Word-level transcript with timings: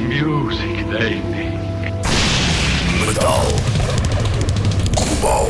Music 0.00 0.84
they 0.90 1.22
make. 1.30 1.56
Metal. 3.06 3.46
Global. 4.94 5.48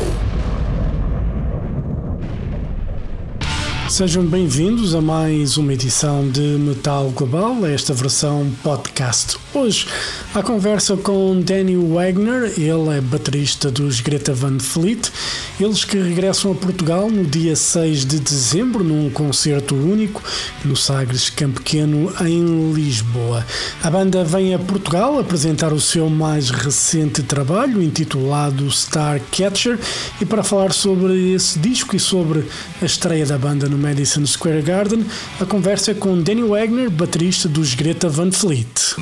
Sejam 3.88 4.24
bem-vindos 4.24 4.94
a 4.94 5.00
mais 5.00 5.56
uma 5.56 5.72
edição 5.72 6.28
de 6.28 6.40
Metal 6.40 7.10
Global, 7.10 7.66
esta 7.66 7.92
versão 7.92 8.48
podcast. 8.62 9.36
Hoje, 9.52 9.88
a 10.34 10.42
conversa 10.42 10.96
com 10.96 11.40
Danny 11.40 11.76
Wagner, 11.76 12.52
ele 12.56 12.96
é 12.96 13.00
baterista 13.00 13.70
dos 13.70 14.00
Greta 14.00 14.32
Van 14.32 14.58
Fleet, 14.58 15.10
eles 15.58 15.84
que 15.84 15.96
regressam 15.96 16.52
a 16.52 16.54
Portugal 16.54 17.10
no 17.10 17.24
dia 17.24 17.56
6 17.56 18.04
de 18.04 18.18
dezembro, 18.18 18.84
num 18.84 19.08
concerto 19.10 19.74
único 19.74 20.22
no 20.64 20.76
Sagres 20.76 21.30
Campo 21.30 21.60
Pequeno, 21.60 22.12
em 22.20 22.72
Lisboa. 22.72 23.44
A 23.82 23.90
banda 23.90 24.22
vem 24.24 24.54
a 24.54 24.58
Portugal 24.58 25.18
apresentar 25.18 25.72
o 25.72 25.80
seu 25.80 26.10
mais 26.10 26.50
recente 26.50 27.22
trabalho, 27.22 27.82
intitulado 27.82 28.66
Starcatcher, 28.68 29.78
e 30.20 30.24
para 30.24 30.42
falar 30.42 30.72
sobre 30.72 31.32
esse 31.32 31.58
disco 31.58 31.96
e 31.96 32.00
sobre 32.00 32.46
a 32.80 32.84
estreia 32.84 33.24
da 33.24 33.38
banda 33.38 33.68
no 33.68 33.78
Madison 33.78 34.26
Square 34.26 34.62
Garden, 34.62 35.04
a 35.40 35.46
conversa 35.46 35.92
é 35.92 35.94
com 35.94 36.20
Danny 36.20 36.42
Wagner, 36.42 36.90
baterista 36.90 37.48
dos 37.48 37.74
Greta 37.74 38.08
Van 38.08 38.30
Fleet. 38.30 38.96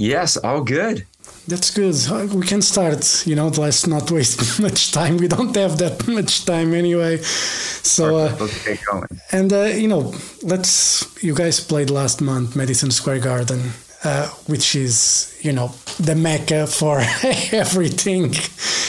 Yes, 0.00 0.38
all 0.42 0.60
good. 0.60 1.06
That's 1.46 1.70
good. 1.70 1.94
We 2.32 2.46
can 2.46 2.62
start. 2.62 3.26
You 3.26 3.34
know, 3.36 3.48
let's 3.48 3.86
not 3.86 4.10
waste 4.10 4.60
much 4.66 4.92
time. 4.92 5.18
We 5.18 5.28
don't 5.28 5.54
have 5.56 5.76
that 5.78 6.06
much 6.18 6.44
time 6.46 6.72
anyway. 6.74 7.18
So, 7.18 8.16
uh, 8.16 8.36
let's 8.40 8.64
get 8.64 8.80
going. 8.90 9.06
and 9.32 9.52
uh, 9.52 9.64
you 9.64 9.88
know, 9.88 10.14
let's. 10.42 11.04
You 11.22 11.34
guys 11.34 11.60
played 11.60 11.90
last 11.90 12.20
month, 12.22 12.56
Madison 12.56 12.90
Square 12.90 13.20
Garden, 13.20 13.72
uh, 14.04 14.28
which 14.46 14.74
is 14.74 15.38
you 15.42 15.52
know 15.52 15.68
the 16.00 16.14
mecca 16.14 16.66
for 16.66 16.98
everything. 17.52 18.32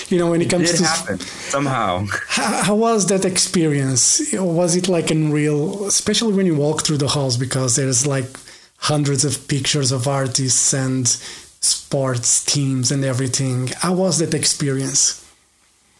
You 0.09 0.19
know, 0.19 0.31
when 0.31 0.41
it, 0.41 0.45
It 0.45 0.49
comes 0.51 0.71
to 0.77 0.83
happen 0.85 1.19
somehow. 1.19 2.05
how, 2.27 2.61
how 2.63 2.75
was 2.75 3.07
that 3.07 3.25
experience? 3.25 4.33
Was 4.33 4.75
it 4.77 4.87
like 4.87 5.09
unreal, 5.11 5.87
especially 5.87 6.33
when 6.33 6.45
you 6.45 6.55
walk 6.55 6.83
through 6.83 6.97
the 6.99 7.07
halls 7.09 7.37
because 7.37 7.75
there's 7.75 8.05
like 8.07 8.27
hundreds 8.77 9.25
of 9.25 9.47
pictures 9.47 9.91
of 9.91 10.07
artists 10.07 10.73
and 10.73 11.05
sports 11.65 12.43
teams 12.43 12.91
and 12.91 13.03
everything. 13.03 13.67
How 13.79 13.93
was 13.93 14.19
that 14.19 14.33
experience? 14.33 15.21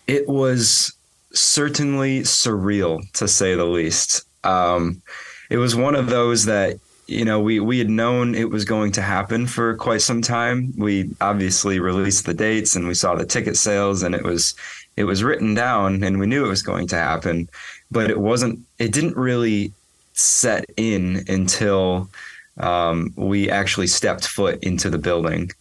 It 0.07 0.27
was 0.27 0.93
certainly 1.33 2.21
surreal, 2.21 3.11
to 3.13 3.27
say 3.27 3.55
the 3.55 3.65
least. 3.65 4.25
Um, 4.43 5.01
it 5.49 5.57
was 5.57 5.75
one 5.75 5.95
of 5.95 6.09
those 6.09 6.45
that 6.45 6.79
you 7.07 7.23
know 7.23 7.39
we 7.39 7.59
we 7.59 7.77
had 7.77 7.89
known 7.89 8.33
it 8.33 8.49
was 8.49 8.65
going 8.65 8.91
to 8.93 9.01
happen 9.01 9.45
for 9.47 9.75
quite 9.75 10.01
some 10.01 10.21
time. 10.21 10.73
We 10.77 11.09
obviously 11.21 11.79
released 11.79 12.25
the 12.25 12.33
dates 12.33 12.75
and 12.75 12.87
we 12.87 12.93
saw 12.93 13.15
the 13.15 13.25
ticket 13.25 13.57
sales, 13.57 14.03
and 14.03 14.15
it 14.15 14.23
was 14.23 14.55
it 14.97 15.03
was 15.03 15.23
written 15.23 15.53
down, 15.53 16.03
and 16.03 16.19
we 16.19 16.25
knew 16.27 16.45
it 16.45 16.49
was 16.49 16.63
going 16.63 16.87
to 16.87 16.97
happen, 16.97 17.49
but 17.91 18.09
it 18.09 18.19
wasn't. 18.19 18.59
It 18.79 18.91
didn't 18.91 19.17
really 19.17 19.71
set 20.13 20.65
in 20.77 21.25
until 21.27 22.09
um, 22.57 23.13
we 23.15 23.49
actually 23.49 23.87
stepped 23.87 24.27
foot 24.27 24.63
into 24.63 24.89
the 24.89 24.97
building. 24.97 25.51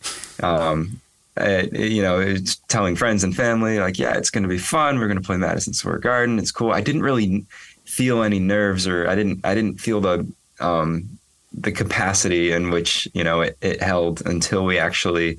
Um, 0.42 1.00
uh, 1.36 1.64
you 1.72 2.00
know, 2.00 2.36
telling 2.68 2.94
friends 2.94 3.24
and 3.24 3.34
family, 3.34 3.80
like, 3.80 3.98
yeah, 3.98 4.16
it's 4.16 4.30
going 4.30 4.44
to 4.44 4.48
be 4.48 4.58
fun. 4.58 4.98
We're 4.98 5.08
going 5.08 5.20
to 5.20 5.26
play 5.26 5.36
Madison 5.36 5.72
Square 5.72 5.98
Garden. 5.98 6.38
It's 6.38 6.52
cool. 6.52 6.70
I 6.70 6.80
didn't 6.80 7.02
really 7.02 7.44
feel 7.84 8.22
any 8.22 8.38
nerves, 8.38 8.86
or 8.86 9.08
I 9.08 9.14
didn't, 9.16 9.40
I 9.44 9.54
didn't 9.54 9.80
feel 9.80 10.00
the, 10.00 10.30
um, 10.60 11.18
the 11.52 11.72
capacity 11.72 12.52
in 12.52 12.70
which 12.70 13.08
you 13.14 13.22
know 13.22 13.40
it, 13.40 13.56
it 13.60 13.80
held 13.80 14.26
until 14.26 14.64
we 14.64 14.78
actually 14.78 15.38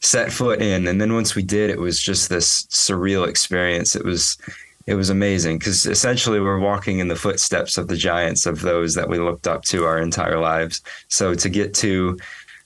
set 0.00 0.32
foot 0.32 0.60
in. 0.60 0.86
And 0.86 1.00
then 1.00 1.14
once 1.14 1.34
we 1.34 1.42
did, 1.42 1.70
it 1.70 1.78
was 1.78 2.00
just 2.00 2.28
this 2.28 2.66
surreal 2.66 3.26
experience. 3.26 3.96
It 3.96 4.04
was, 4.04 4.36
it 4.86 4.94
was 4.94 5.10
amazing 5.10 5.58
because 5.58 5.86
essentially 5.86 6.40
we're 6.40 6.58
walking 6.58 6.98
in 6.98 7.08
the 7.08 7.16
footsteps 7.16 7.78
of 7.78 7.88
the 7.88 7.96
giants 7.96 8.44
of 8.46 8.60
those 8.60 8.94
that 8.94 9.08
we 9.08 9.18
looked 9.18 9.46
up 9.46 9.62
to 9.64 9.84
our 9.84 9.98
entire 9.98 10.38
lives. 10.38 10.82
So 11.08 11.34
to 11.34 11.48
get 11.48 11.72
to 11.74 12.18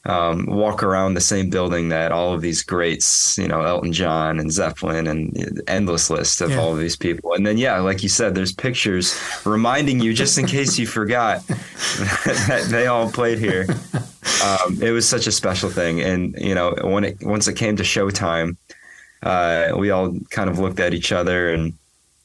um, 0.05 0.47
walk 0.47 0.83
around 0.83 1.15
the 1.15 1.21
same 1.21 1.51
building 1.51 1.91
that 1.91 2.13
all 2.13 2.33
of 2.33 2.41
these 2.41 2.63
greats, 2.63 3.37
you 3.37 3.47
know, 3.47 3.61
Elton 3.63 3.93
John 3.93 4.39
and 4.41 4.51
Zeppelin 4.51 5.07
and 5.07 5.63
endless 5.69 6.09
list 6.09 6.41
of 6.41 6.51
Yeah. 6.51 6.59
all 6.59 6.73
of 6.73 6.79
these 6.79 6.97
people. 6.97 7.35
And 7.35 7.47
then, 7.47 7.59
yeah, 7.59 7.79
like 7.81 8.03
you 8.03 8.09
said, 8.09 8.35
there's 8.35 8.53
pictures 8.53 9.15
reminding 9.45 10.01
you 10.01 10.15
just 10.15 10.39
in 10.39 10.47
case 10.47 10.79
you 10.79 10.87
forgot 10.87 11.47
that 11.47 12.67
they 12.71 12.87
all 12.87 13.11
played 13.11 13.39
here. 13.39 13.67
Um, 14.45 14.79
it 14.83 14.93
was 14.93 15.07
such 15.07 15.27
a 15.27 15.33
special 15.33 15.69
thing. 15.69 16.01
And, 16.01 16.35
you 16.39 16.55
know, 16.55 16.75
when 16.83 17.05
it, 17.05 17.19
once 17.23 17.47
it 17.49 17.55
came 17.55 17.77
to 17.77 17.83
showtime, 17.83 18.57
uh, 19.23 19.73
we 19.77 19.91
all 19.91 20.17
kind 20.31 20.49
of 20.49 20.59
looked 20.59 20.81
at 20.81 20.95
each 20.95 21.13
other 21.13 21.53
and 21.53 21.75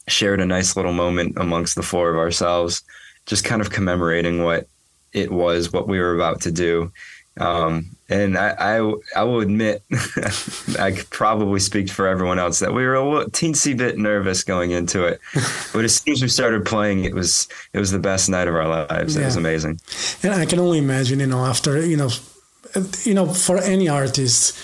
shared 0.08 0.42
a 0.42 0.46
nice 0.46 0.76
little 0.76 0.94
moment 0.94 1.38
amongst 1.38 1.76
the 1.76 1.84
four 1.84 2.10
of 2.10 2.18
ourselves, 2.18 2.82
just 3.26 3.46
kind 3.46 3.62
of 3.62 3.70
commemorating 3.70 4.44
what 4.44 4.68
it 5.14 5.32
was, 5.32 5.72
what 5.72 5.88
we 5.88 6.00
were 6.00 6.16
about 6.16 6.42
to 6.42 6.52
do. 6.52 6.92
Um, 7.40 7.96
and 8.10 8.38
I, 8.38 8.78
I, 8.78 8.94
I 9.16 9.24
will 9.24 9.40
admit, 9.40 9.82
I 10.80 10.92
could 10.92 11.10
probably 11.10 11.60
speak 11.60 11.90
for 11.90 12.08
everyone 12.08 12.38
else 12.38 12.60
that 12.60 12.74
we 12.74 12.86
were 12.86 12.94
a 12.94 13.10
little, 13.10 13.30
teensy 13.32 13.76
bit 13.76 13.98
nervous 13.98 14.44
going 14.44 14.72
into 14.72 15.06
it, 15.06 15.20
but 15.74 15.84
as 15.84 15.96
soon 15.96 16.14
as 16.14 16.22
we 16.22 16.28
started 16.28 16.64
playing, 16.64 17.06
it 17.06 17.16
was 17.16 17.48
it 17.74 17.80
was 17.80 17.92
the 17.92 18.00
best 18.00 18.30
night 18.30 18.48
of 18.48 18.54
our 18.54 18.68
lives. 18.68 19.16
It 19.16 19.26
was 19.26 19.36
amazing. 19.36 19.80
And 20.22 20.34
I 20.34 20.46
can 20.46 20.60
only 20.60 20.78
imagine, 20.78 21.22
you 21.22 21.28
know, 21.28 21.44
after, 21.44 21.84
you 21.84 21.98
know, 21.98 22.10
you 23.04 23.16
know, 23.16 23.34
for 23.34 23.58
any 23.58 23.90
artist, 23.90 24.56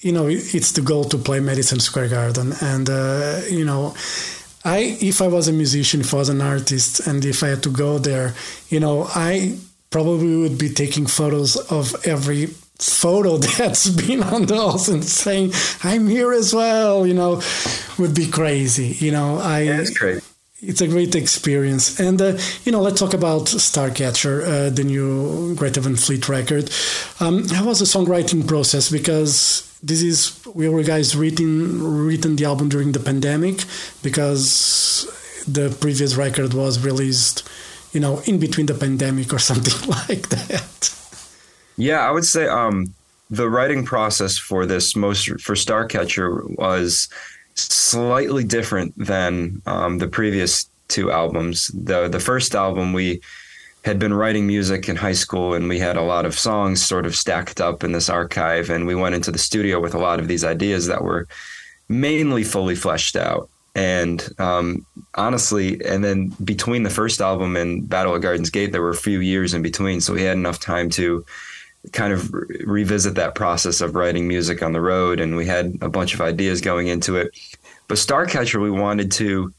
you 0.00 0.12
know, 0.12 0.26
it's 0.28 0.72
the 0.72 0.82
goal 0.82 1.04
to 1.04 1.18
play 1.18 1.40
Madison 1.40 1.80
Square 1.80 2.08
Garden. 2.08 2.52
And, 2.60 2.88
uh, 2.88 3.40
you 3.50 3.64
know, 3.64 3.94
I, 4.64 4.96
if 5.00 5.20
I 5.20 5.28
was 5.28 5.46
a 5.48 5.52
musician, 5.52 6.00
if 6.00 6.14
I 6.14 6.18
was 6.18 6.28
an 6.28 6.40
artist, 6.40 7.06
and 7.06 7.24
if 7.24 7.42
I 7.42 7.48
had 7.48 7.62
to 7.64 7.70
go 7.70 7.98
there, 7.98 8.34
you 8.68 8.80
know, 8.80 9.04
I 9.14 9.58
probably 9.90 10.36
would 10.36 10.58
be 10.58 10.70
taking 10.70 11.06
photos 11.06 11.56
of 11.70 11.94
every 12.06 12.46
photo 12.78 13.36
that's 13.58 13.88
been 13.90 14.22
on 14.22 14.46
the 14.46 14.54
walls 14.54 14.88
and 14.88 15.04
saying, 15.04 15.52
I'm 15.84 16.08
here 16.08 16.32
as 16.32 16.52
well, 16.54 17.06
you 17.06 17.14
know, 17.14 17.42
would 17.98 18.14
be 18.14 18.26
crazy. 18.26 18.96
You 19.04 19.12
know, 19.12 19.38
I, 19.38 19.60
Yeah, 19.60 19.80
it's 19.80 19.96
great. 19.96 20.22
it's 20.62 20.80
a 20.80 20.88
great 20.88 21.14
experience. 21.14 22.00
And, 22.00 22.20
uh, 22.20 22.38
you 22.64 22.72
know, 22.72 22.80
let's 22.80 22.98
talk 22.98 23.14
about 23.14 23.42
Starcatcher, 23.46 24.42
uh, 24.46 24.70
the 24.70 24.82
new 24.84 25.54
Greta 25.54 25.80
Van 25.80 25.94
Fleet 25.96 26.28
record. 26.28 26.70
Um, 27.20 27.46
how 27.48 27.66
was 27.66 27.78
the 27.80 27.84
songwriting 27.84 28.46
process? 28.48 28.90
Because 28.90 29.73
this 29.84 30.02
is, 30.02 30.40
we 30.54 30.68
were 30.68 30.82
guys 30.82 31.14
written, 31.14 32.06
written 32.06 32.36
the 32.36 32.46
album 32.46 32.70
during 32.70 32.92
the 32.92 33.00
pandemic 33.00 33.64
because 34.02 35.44
the 35.46 35.76
previous 35.78 36.16
record 36.16 36.54
was 36.54 36.82
released, 36.82 37.46
you 37.92 38.00
know, 38.00 38.22
in 38.24 38.38
between 38.38 38.64
the 38.64 38.74
pandemic 38.74 39.32
or 39.32 39.38
something 39.50 39.88
like 39.90 40.28
that. 40.30 40.90
Yeah, 41.76 42.00
I 42.00 42.10
would 42.10 42.24
say 42.24 42.48
um, 42.48 42.94
the 43.30 43.48
writing 43.48 43.84
process 43.84 44.38
for 44.38 44.64
this 44.64 44.96
most 44.96 45.28
for 45.40 45.54
Starcatcher 45.54 46.56
was 46.56 47.08
slightly 47.54 48.42
different 48.42 48.94
than 48.96 49.60
um, 49.66 49.98
the 49.98 50.08
previous 50.08 50.68
two 50.88 51.10
albums. 51.10 51.68
the 51.68 52.08
The 52.08 52.20
first 52.20 52.54
album 52.54 52.92
we 52.94 53.20
had 53.84 53.98
been 53.98 54.14
writing 54.14 54.46
music 54.46 54.88
in 54.88 54.96
high 54.96 55.12
school, 55.12 55.52
and 55.52 55.68
we 55.68 55.78
had 55.78 55.96
a 55.96 56.02
lot 56.02 56.24
of 56.24 56.38
songs 56.38 56.82
sort 56.82 57.04
of 57.04 57.14
stacked 57.14 57.60
up 57.60 57.84
in 57.84 57.92
this 57.92 58.08
archive, 58.08 58.70
and 58.70 58.86
we 58.86 58.94
went 58.94 59.14
into 59.14 59.30
the 59.30 59.38
studio 59.38 59.78
with 59.78 59.94
a 59.94 59.98
lot 59.98 60.18
of 60.18 60.26
these 60.26 60.42
ideas 60.42 60.86
that 60.86 61.04
were 61.04 61.28
mainly 61.88 62.44
fully 62.44 62.74
fleshed 62.74 63.14
out. 63.14 63.50
And 63.74 64.26
um, 64.38 64.86
honestly, 65.16 65.84
and 65.84 66.02
then 66.02 66.28
between 66.42 66.82
the 66.82 66.90
first 66.90 67.20
album 67.20 67.56
and 67.56 67.86
Battle 67.86 68.14
at 68.14 68.22
Gardens 68.22 68.48
Gate, 68.48 68.72
there 68.72 68.80
were 68.80 68.90
a 68.90 68.96
few 68.96 69.20
years 69.20 69.52
in 69.52 69.60
between, 69.60 70.00
so 70.00 70.14
we 70.14 70.22
had 70.22 70.38
enough 70.38 70.60
time 70.60 70.88
to 70.90 71.24
kind 71.92 72.14
of 72.14 72.32
re- 72.32 72.64
revisit 72.64 73.16
that 73.16 73.34
process 73.34 73.82
of 73.82 73.94
writing 73.94 74.26
music 74.26 74.62
on 74.62 74.72
the 74.72 74.80
road 74.80 75.20
and 75.20 75.36
we 75.36 75.44
had 75.44 75.76
a 75.82 75.88
bunch 75.90 76.14
of 76.14 76.22
ideas 76.22 76.62
going 76.62 76.86
into 76.86 77.16
it 77.16 77.38
but 77.88 77.98
starcatcher 77.98 78.58
we 78.58 78.70
wanted 78.70 79.12
to 79.12 79.52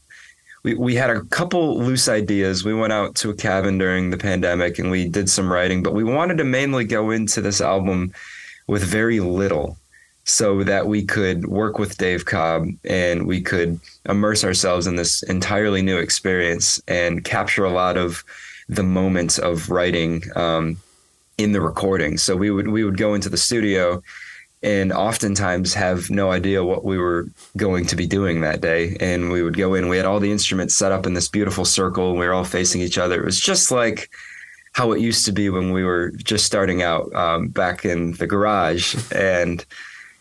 we, 0.66 0.74
we 0.74 0.94
had 0.96 1.10
a 1.10 1.20
couple 1.26 1.78
loose 1.78 2.08
ideas 2.08 2.64
we 2.64 2.74
went 2.74 2.92
out 2.92 3.14
to 3.14 3.30
a 3.30 3.34
cabin 3.34 3.78
during 3.78 4.10
the 4.10 4.18
pandemic 4.18 4.80
and 4.80 4.90
we 4.90 5.08
did 5.08 5.30
some 5.30 5.50
writing 5.50 5.80
but 5.80 5.94
we 5.94 6.02
wanted 6.02 6.36
to 6.36 6.44
mainly 6.44 6.84
go 6.84 7.10
into 7.10 7.40
this 7.40 7.60
album 7.60 8.12
with 8.66 8.82
very 8.82 9.20
little 9.20 9.78
so 10.24 10.64
that 10.64 10.88
we 10.88 11.04
could 11.04 11.46
work 11.46 11.78
with 11.78 11.98
Dave 11.98 12.24
Cobb 12.24 12.66
and 12.84 13.28
we 13.28 13.40
could 13.40 13.78
immerse 14.06 14.42
ourselves 14.42 14.88
in 14.88 14.96
this 14.96 15.22
entirely 15.22 15.82
new 15.82 15.98
experience 15.98 16.82
and 16.88 17.24
capture 17.24 17.64
a 17.64 17.70
lot 17.70 17.96
of 17.96 18.24
the 18.68 18.82
moments 18.82 19.38
of 19.38 19.70
writing 19.70 20.24
um, 20.34 20.78
in 21.38 21.52
the 21.52 21.60
recording. 21.60 22.18
So 22.18 22.34
we 22.34 22.50
would 22.50 22.66
we 22.66 22.82
would 22.82 22.98
go 22.98 23.14
into 23.14 23.28
the 23.28 23.36
studio 23.36 24.02
and 24.62 24.92
oftentimes 24.92 25.74
have 25.74 26.10
no 26.10 26.30
idea 26.30 26.64
what 26.64 26.84
we 26.84 26.98
were 26.98 27.28
going 27.56 27.86
to 27.86 27.96
be 27.96 28.06
doing 28.06 28.40
that 28.40 28.60
day. 28.60 28.96
And 29.00 29.30
we 29.30 29.42
would 29.42 29.56
go 29.56 29.74
in. 29.74 29.88
We 29.88 29.96
had 29.96 30.06
all 30.06 30.20
the 30.20 30.32
instruments 30.32 30.74
set 30.74 30.92
up 30.92 31.06
in 31.06 31.14
this 31.14 31.28
beautiful 31.28 31.64
circle. 31.64 32.10
And 32.10 32.18
we 32.18 32.26
were 32.26 32.32
all 32.32 32.44
facing 32.44 32.80
each 32.80 32.98
other. 32.98 33.20
It 33.20 33.24
was 33.24 33.40
just 33.40 33.70
like 33.70 34.10
how 34.76 34.92
it 34.92 35.00
used 35.00 35.24
to 35.24 35.32
be 35.32 35.48
when 35.48 35.72
we 35.72 35.84
were 35.84 36.10
just 36.10 36.44
starting 36.44 36.82
out 36.82 37.10
um, 37.14 37.48
back 37.48 37.86
in 37.86 38.12
the 38.12 38.26
garage, 38.26 38.94
and 39.10 39.64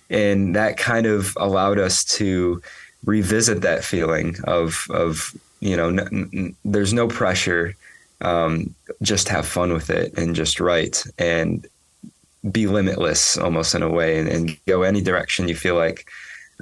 and 0.09 0.55
that 0.55 0.77
kind 0.77 1.05
of 1.05 1.35
allowed 1.37 1.77
us 1.77 2.05
to 2.05 2.61
revisit 3.03 3.61
that 3.61 3.83
feeling 3.83 4.37
of 4.45 4.87
of 4.91 5.35
you 5.59 5.75
know 5.75 5.89
n- 5.89 6.29
n- 6.33 6.55
there's 6.63 6.93
no 6.93 7.05
pressure, 7.05 7.75
um, 8.21 8.73
just 9.01 9.27
have 9.27 9.45
fun 9.45 9.73
with 9.73 9.89
it 9.89 10.17
and 10.17 10.35
just 10.35 10.61
write 10.61 11.03
and 11.17 11.67
be 12.51 12.67
limitless 12.67 13.37
almost 13.37 13.75
in 13.75 13.81
a 13.81 13.89
way 13.89 14.19
and, 14.19 14.27
and 14.27 14.57
go 14.65 14.83
any 14.83 15.01
direction 15.01 15.47
you 15.47 15.55
feel 15.55 15.75
like. 15.75 16.07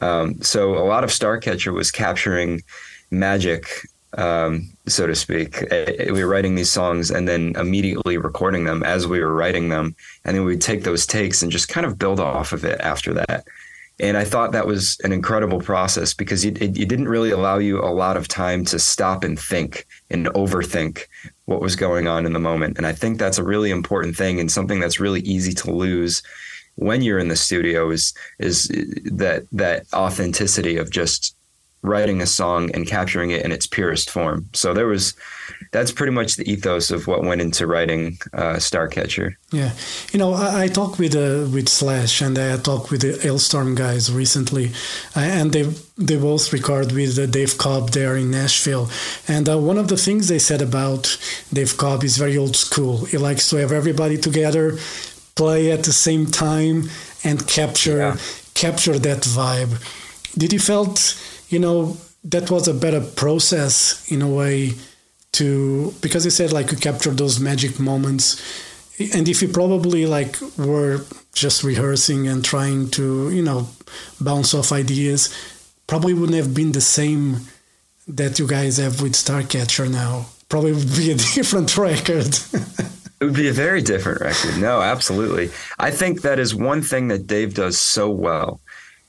Um, 0.02 0.42
so 0.42 0.78
a 0.78 0.86
lot 0.86 1.04
of 1.04 1.10
Starcatcher 1.10 1.74
was 1.74 1.92
capturing 1.92 2.62
magic 3.12 3.68
um, 4.18 4.70
so 4.88 5.08
to 5.08 5.16
speak. 5.16 5.62
Eh, 5.72 5.96
eh, 6.00 6.12
we 6.12 6.24
were 6.24 6.30
writing 6.30 6.56
these 6.56 6.72
songs 6.72 7.10
and 7.10 7.28
then 7.28 7.54
immediately 7.56 8.18
recording 8.18 8.66
them 8.66 8.84
as 8.84 9.08
we 9.08 9.20
were 9.20 9.34
writing 9.34 9.70
them. 9.70 9.96
And 10.26 10.36
then 10.36 10.46
we'd 10.46 10.62
take 10.62 10.84
those 10.84 11.06
takes 11.06 11.42
and 11.42 11.52
just 11.52 11.70
kind 11.70 11.86
of 11.86 11.98
build 11.98 12.20
off 12.20 12.54
of 12.54 12.64
it 12.64 12.80
after 12.82 13.14
that. 13.14 13.46
And 14.00 14.18
I 14.18 14.24
thought 14.24 14.52
that 14.52 14.68
was 14.68 15.00
an 15.04 15.12
incredible 15.12 15.60
process 15.60 16.14
because 16.14 16.46
it, 16.46 16.62
it, 16.62 16.78
it 16.78 16.90
didn't 16.90 17.08
really 17.08 17.32
allow 17.32 17.58
you 17.60 17.80
a 17.80 17.94
lot 17.94 18.18
of 18.18 18.28
time 18.28 18.66
to 18.66 18.80
stop 18.80 19.24
and 19.24 19.40
think 19.40 19.86
and 20.10 20.28
overthink 20.28 21.06
what 21.46 21.62
was 21.62 21.76
going 21.76 22.08
on 22.08 22.26
in 22.26 22.34
the 22.34 22.40
moment. 22.40 22.78
And 22.78 22.88
I 22.88 22.94
think 22.94 23.20
that's 23.20 23.38
a 23.38 23.44
really 23.44 23.72
important 23.72 24.16
thing 24.16 24.40
and 24.40 24.52
something 24.52 24.80
that's 24.80 25.00
really 25.00 25.22
easy 25.22 25.54
to 25.54 25.72
lose 25.72 26.24
when 26.76 27.02
you're 27.02 27.20
in 27.20 27.28
the 27.28 27.36
studio 27.36 27.92
is 27.92 28.14
is 28.40 28.68
that 29.06 29.44
that 29.52 29.86
authenticity 29.94 30.78
of 30.78 30.90
just 30.90 31.36
writing 31.84 32.22
a 32.22 32.26
song 32.26 32.72
and 32.74 32.88
capturing 32.88 33.32
it 33.32 33.46
in 33.46 33.52
its 33.52 33.68
purest 33.68 34.10
form. 34.10 34.50
So 34.54 34.74
there 34.74 34.88
was 34.88 35.14
that's 35.72 35.92
pretty 35.92 36.12
much 36.12 36.36
the 36.36 36.50
ethos 36.50 36.92
of 36.92 37.08
what 37.08 37.24
went 37.24 37.42
into 37.42 37.68
writing 37.68 38.18
uh, 38.34 38.56
Starcatcher. 38.56 39.36
Yeah, 39.52 39.72
you 40.12 40.20
know, 40.20 40.34
I, 40.34 40.64
I 40.64 40.68
talked 40.68 40.98
with 40.98 41.16
uh, 41.16 41.50
with 41.54 41.68
Slash 41.68 42.22
and 42.22 42.38
I 42.38 42.58
talked 42.58 42.90
with 42.90 43.02
the 43.02 43.14
Halestorm 43.14 43.76
guys 43.76 44.12
recently, 44.12 44.72
uh, 45.16 45.20
and 45.20 45.52
they 45.52 45.64
they 45.98 46.18
both 46.18 46.52
record 46.54 46.92
with 46.92 47.20
uh, 47.20 47.26
Dave 47.26 47.58
Cobb 47.58 47.90
there 47.90 48.16
in 48.16 48.32
Nashville. 48.32 48.90
And 49.28 49.50
uh, 49.50 49.58
one 49.60 49.78
of 49.78 49.90
the 49.90 49.98
things 49.98 50.28
they 50.28 50.40
said 50.40 50.62
about 50.62 51.18
Dave 51.52 51.78
Cobb 51.78 52.04
is 52.04 52.18
very 52.18 52.38
old 52.38 52.56
school. 52.56 53.06
He 53.06 53.18
likes 53.18 53.50
to 53.50 53.58
have 53.58 53.72
everybody 53.72 54.18
together, 54.18 54.78
play 55.36 55.72
at 55.72 55.84
the 55.84 55.94
same 55.94 56.28
time, 56.28 56.90
and 57.24 57.46
capture 57.48 57.98
yeah. 57.98 58.18
capture 58.54 58.98
that 59.00 59.24
vibe. 59.24 59.82
Did 60.38 60.52
you 60.54 60.60
felt 60.60 61.16
you 61.54 61.60
know, 61.60 61.96
that 62.24 62.50
was 62.50 62.68
a 62.68 62.74
better 62.74 63.00
process 63.00 64.12
in 64.12 64.22
a 64.22 64.28
way 64.28 64.74
to 65.34 65.94
because 66.02 66.26
you 66.26 66.32
said 66.32 66.52
like 66.52 66.72
you 66.72 66.78
capture 66.78 67.12
those 67.12 67.40
magic 67.40 67.80
moments. 67.80 68.42
And 69.14 69.28
if 69.28 69.42
you 69.42 69.48
probably 69.48 70.06
like 70.06 70.36
were 70.58 71.06
just 71.34 71.64
rehearsing 71.64 72.28
and 72.28 72.44
trying 72.44 72.90
to 72.92 73.30
you 73.32 73.44
know 73.44 73.68
bounce 74.20 74.54
off 74.54 74.72
ideas 74.72 75.34
probably 75.88 76.14
wouldn't 76.14 76.38
have 76.38 76.54
been 76.54 76.72
the 76.72 76.82
same 76.82 77.42
that 78.08 78.40
you 78.40 78.48
guys 78.48 78.78
have 78.78 79.02
with 79.02 79.14
starcatcher 79.14 79.90
now. 79.90 80.26
Probably 80.50 80.72
would 80.74 80.96
be 80.96 81.12
a 81.12 81.16
different 81.36 81.78
record. 81.78 82.38
It 83.22 83.28
would 83.28 83.36
be 83.36 83.48
a 83.48 83.54
very 83.54 83.82
different 83.82 84.20
record. 84.20 84.58
No 84.58 84.82
absolutely. 84.82 85.50
I 85.80 85.92
think 85.92 86.24
that 86.24 86.40
is 86.40 86.54
one 86.54 86.82
thing 86.82 87.08
that 87.08 87.26
dave 87.26 87.54
does 87.54 87.80
so 87.80 88.10
well 88.10 88.60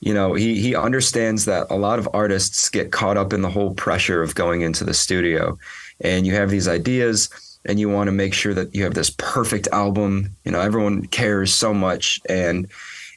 you 0.05 0.13
know 0.13 0.35
he 0.35 0.61
he 0.61 0.75
understands 0.75 1.45
that 1.45 1.67
a 1.69 1.75
lot 1.75 1.99
of 1.99 2.07
artists 2.13 2.69
get 2.69 2.91
caught 2.91 3.17
up 3.17 3.33
in 3.33 3.41
the 3.41 3.49
whole 3.49 3.73
pressure 3.73 4.21
of 4.21 4.35
going 4.35 4.61
into 4.61 4.85
the 4.85 4.93
studio. 4.93 5.57
And 5.99 6.27
you 6.27 6.35
have 6.35 6.49
these 6.49 6.67
ideas 6.67 7.29
and 7.65 7.79
you 7.79 7.89
want 7.89 8.07
to 8.07 8.11
make 8.11 8.33
sure 8.33 8.53
that 8.53 8.75
you 8.75 8.83
have 8.83 8.93
this 8.93 9.09
perfect 9.09 9.67
album. 9.73 10.29
You 10.45 10.51
know 10.51 10.61
everyone 10.61 11.07
cares 11.07 11.53
so 11.53 11.73
much 11.73 12.21
and 12.29 12.67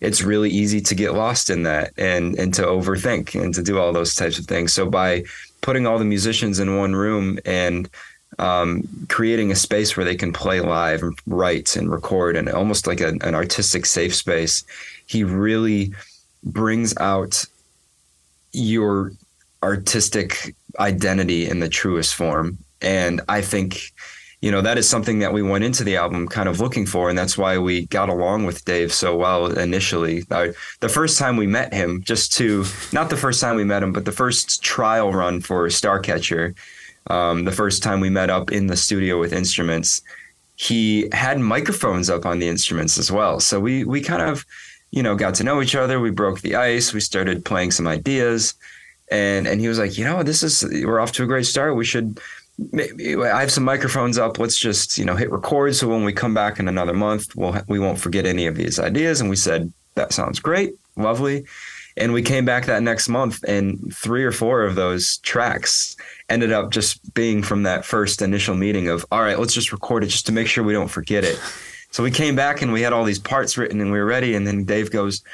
it's 0.01 0.23
really 0.23 0.49
easy 0.49 0.81
to 0.81 0.95
get 0.95 1.13
lost 1.13 1.51
in 1.51 1.63
that 1.65 1.93
and 1.99 2.35
and 2.39 2.55
to 2.55 2.63
overthink 2.63 3.41
and 3.41 3.55
to 3.55 3.63
do 3.63 3.79
all 3.79 3.93
those 3.93 4.15
types 4.15 4.39
of 4.39 4.47
things. 4.47 4.73
So 4.73 4.89
by 4.89 5.25
putting 5.61 5.87
all 5.87 5.99
the 5.99 6.07
musicians 6.07 6.59
in 6.59 6.79
one 6.79 6.97
room 6.97 7.39
and 7.45 7.91
um, 8.39 8.89
creating 9.09 9.51
a 9.51 9.57
space 9.57 9.97
where 9.97 10.05
they 10.05 10.15
can 10.15 10.33
play 10.33 10.61
live 10.61 11.03
and 11.03 11.19
write 11.27 11.77
and 11.77 11.91
record 11.91 12.37
and 12.37 12.49
almost 12.49 12.87
like 12.87 13.01
a, 13.01 13.09
an 13.23 13.35
artistic 13.35 13.85
safe 13.85 14.15
space 14.15 14.65
he 15.09 15.25
really 15.25 15.93
brings 16.43 16.97
out 16.99 17.45
your 18.53 19.13
artistic 19.63 20.55
identity 20.79 21.49
in 21.49 21.61
the 21.61 21.69
truest 21.69 22.15
form. 22.15 22.59
And 22.81 23.21
I 23.29 23.41
think, 23.41 23.93
you 24.41 24.53
know, 24.53 24.61
that 24.61 24.79
is 24.79 24.89
something 24.89 25.19
that 25.19 25.33
we 25.33 25.43
went 25.43 25.65
into 25.65 25.83
the 25.83 25.97
album 25.97 26.29
kind 26.29 26.49
of 26.49 26.61
looking 26.61 26.87
for. 26.87 27.09
And 27.09 27.19
that's 27.19 27.37
why 27.37 27.59
we 27.59 27.87
got 27.87 28.09
along 28.09 28.45
with 28.45 28.65
Dave 28.65 28.93
so 28.93 29.17
well 29.17 29.47
initially. 29.59 30.21
the 30.21 30.89
first 30.89 31.19
time 31.19 31.37
we 31.37 31.47
met 31.47 31.75
him, 31.75 32.03
just 32.03 32.33
to, 32.35 32.65
not 32.93 33.11
the 33.11 33.17
first 33.17 33.41
time 33.41 33.57
we 33.57 33.65
met 33.65 33.83
him, 33.83 33.93
but 33.93 34.05
the 34.05 34.13
first 34.13 34.63
trial 34.63 35.13
run 35.13 35.41
for 35.41 35.67
Starcatcher, 35.67 36.55
um, 37.09 37.45
the 37.45 37.53
first 37.53 37.83
time 37.83 38.01
we 38.01 38.11
met 38.11 38.31
up 38.31 38.53
in 38.53 38.69
the 38.69 38.77
studio 38.77 39.19
with 39.19 39.33
instruments, 39.33 40.03
he 40.55 41.09
had 41.13 41.41
microphones 41.41 42.11
up 42.11 42.27
on 42.27 42.39
the 42.39 42.49
instruments 42.49 42.99
as 42.99 43.11
well. 43.11 43.41
So 43.41 43.59
we, 43.59 43.85
we 43.85 44.01
kind 44.01 44.23
of, 44.23 44.45
you 44.91 45.03
know, 45.03 45.15
got 45.15 45.35
to 45.37 45.45
know 45.45 45.61
each 45.61 45.75
other. 45.75 46.01
We 46.01 46.11
broke 46.11 46.41
the 46.41 46.57
ice. 46.57 46.93
We 46.93 47.01
started 47.01 47.45
playing 47.45 47.73
some 47.73 47.87
ideas, 47.87 48.55
and 49.11 49.47
and 49.47 49.61
he 49.61 49.69
was 49.69 49.79
like, 49.79 49.99
you 49.99 50.05
know, 50.05 50.23
this 50.23 50.43
is 50.43 50.65
we're 50.85 51.01
off 51.01 51.13
to 51.13 51.25
a 51.25 51.27
great 51.27 51.47
start. 51.47 51.77
We 51.77 51.85
should. 51.85 52.21
I 52.75 53.41
have 53.41 53.53
some 53.53 53.63
microphones 53.63 54.19
up. 54.19 54.39
Let's 54.39 54.59
just 54.59 54.99
you 54.99 55.05
know 55.05 55.15
hit 55.15 55.31
record. 55.31 55.75
So 55.77 55.89
when 55.89 56.05
we 56.05 56.13
come 56.13 56.35
back 56.35 56.59
in 56.59 56.69
another 56.69 56.95
month, 56.95 57.37
we'll 57.37 57.61
we 57.69 57.79
won't 57.79 58.01
forget 58.01 58.27
any 58.27 58.47
of 58.47 58.57
these 58.57 58.79
ideas. 58.79 59.21
And 59.21 59.31
we 59.31 59.37
said 59.37 59.73
that 59.95 60.13
sounds 60.13 60.41
great, 60.41 60.75
lovely. 60.97 61.45
And 61.99 62.13
we 62.13 62.23
came 62.23 62.45
back 62.45 62.67
that 62.67 62.83
next 62.83 63.09
month, 63.09 63.43
and 63.45 63.93
three 63.93 64.25
or 64.25 64.31
four 64.31 64.63
of 64.63 64.77
those 64.77 65.19
tracks 65.19 65.97
ended 66.29 66.53
up 66.53 66.71
just 66.71 67.13
being 67.13 67.43
from 67.43 67.65
that 67.65 67.85
first 67.85 68.23
initial 68.23 68.55
meeting 68.55 68.89
of, 68.89 69.05
all 69.11 69.21
right, 69.21 69.39
let's 69.39 69.55
just 69.55 69.73
record 69.73 70.05
it 70.05 70.09
just 70.09 70.27
to 70.27 70.33
make 70.33 70.47
sure 70.47 70.63
we 70.63 70.73
don't 70.73 70.89
forget 70.89 71.25
it. 71.25 71.41
So 71.99 72.05
we 72.05 72.13
came 72.13 72.37
back 72.37 72.63
and 72.63 72.73
we 72.73 72.83
had 72.83 72.93
all 72.93 73.03
these 73.03 73.19
parts 73.19 73.59
written 73.59 73.81
and 73.81 73.91
we 73.91 73.99
were 73.99 74.05
ready. 74.07 74.37
And 74.37 74.47
then 74.47 74.63
Dave 74.63 74.93
goes, 74.93 75.25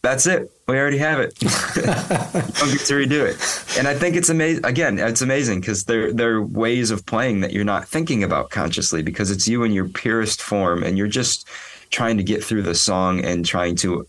that's 0.00 0.28
it. 0.28 0.48
We 0.68 0.78
already 0.78 0.98
have 0.98 1.18
it. 1.18 1.34
don't 1.40 1.50
get 1.50 2.82
to 2.82 2.94
redo 2.94 3.26
it. 3.26 3.76
And 3.76 3.88
I 3.88 3.94
think 3.94 4.14
it's 4.14 4.28
amazing. 4.28 4.64
Again, 4.64 5.00
it's 5.00 5.22
amazing 5.22 5.58
because 5.58 5.86
there 5.86 6.12
there 6.12 6.34
are 6.34 6.40
ways 6.40 6.92
of 6.92 7.04
playing 7.04 7.40
that 7.40 7.52
you're 7.52 7.64
not 7.64 7.88
thinking 7.88 8.22
about 8.22 8.50
consciously 8.50 9.02
because 9.02 9.32
it's 9.32 9.48
you 9.48 9.64
in 9.64 9.72
your 9.72 9.88
purest 9.88 10.40
form 10.40 10.84
and 10.84 10.96
you're 10.96 11.08
just 11.08 11.48
trying 11.90 12.16
to 12.16 12.22
get 12.22 12.44
through 12.44 12.62
the 12.62 12.76
song 12.76 13.24
and 13.24 13.44
trying 13.44 13.74
to, 13.78 14.06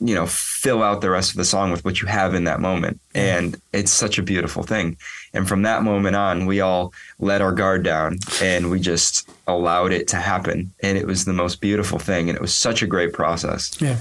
you 0.00 0.16
know, 0.16 0.26
fill 0.60 0.82
out 0.82 1.00
the 1.00 1.08
rest 1.08 1.30
of 1.30 1.36
the 1.36 1.44
song 1.44 1.70
with 1.70 1.82
what 1.86 2.02
you 2.02 2.06
have 2.06 2.34
in 2.34 2.44
that 2.44 2.60
moment. 2.60 3.00
And 3.14 3.58
it's 3.72 3.90
such 3.90 4.18
a 4.18 4.22
beautiful 4.22 4.62
thing. 4.62 4.98
And 5.32 5.48
from 5.48 5.62
that 5.62 5.82
moment 5.82 6.16
on, 6.16 6.44
we 6.44 6.60
all 6.60 6.92
let 7.18 7.40
our 7.40 7.52
guard 7.52 7.82
down 7.82 8.18
and 8.42 8.70
we 8.70 8.78
just 8.78 9.26
allowed 9.46 9.90
it 9.92 10.06
to 10.08 10.16
happen. 10.16 10.70
And 10.82 10.98
it 10.98 11.06
was 11.06 11.24
the 11.24 11.32
most 11.32 11.62
beautiful 11.62 11.98
thing. 11.98 12.28
And 12.28 12.36
it 12.36 12.42
was 12.42 12.54
such 12.54 12.82
a 12.82 12.86
great 12.86 13.14
process. 13.14 13.80
Yeah. 13.80 13.96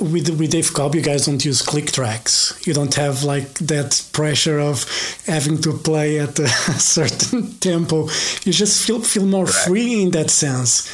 with, 0.00 0.30
with 0.38 0.50
Dave 0.52 0.72
Cobb, 0.72 0.94
you 0.94 1.02
guys 1.02 1.26
don't 1.26 1.44
use 1.44 1.60
click 1.60 1.92
tracks. 1.92 2.34
You 2.66 2.72
don't 2.72 2.94
have 2.94 3.22
like 3.22 3.52
that 3.74 3.90
pressure 4.12 4.58
of 4.58 4.86
having 5.26 5.58
to 5.58 5.72
play 5.74 6.18
at 6.18 6.38
a 6.38 6.48
certain 6.96 7.52
tempo. 7.58 8.08
You 8.44 8.52
just 8.52 8.86
feel, 8.86 9.00
feel 9.00 9.26
more 9.26 9.46
free 9.46 10.02
in 10.02 10.10
that 10.12 10.30
sense. 10.30 10.88